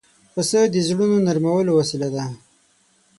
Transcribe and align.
پسه 0.33 0.59
د 0.73 0.75
زړونو 0.87 1.17
نرمولو 1.27 1.71
وسیله 1.79 2.09
ده. 2.15 2.25